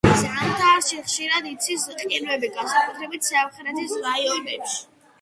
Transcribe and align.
ზამთარში 0.19 0.97
ხშირად 1.01 1.51
იცის 1.51 1.85
ყინვები, 2.01 2.51
განსაკუთრებით 2.59 3.31
სამხრეთის 3.33 3.99
რაიონებში. 4.11 4.87